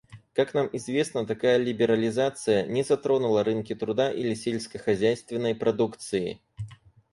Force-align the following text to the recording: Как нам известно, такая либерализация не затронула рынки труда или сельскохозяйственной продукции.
Как 0.33 0.55
нам 0.55 0.67
известно, 0.73 1.27
такая 1.27 1.59
либерализация 1.59 2.65
не 2.65 2.81
затронула 2.81 3.43
рынки 3.43 3.75
труда 3.75 4.11
или 4.11 4.33
сельскохозяйственной 4.33 5.53
продукции. 5.53 6.41